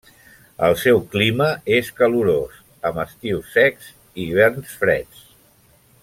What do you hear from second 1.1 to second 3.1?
clima és calorós, amb